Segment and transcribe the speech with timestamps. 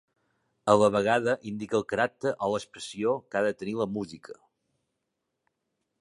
[0.71, 4.41] A la vegada indica el caràcter o l'expressió que ha de tenir la música.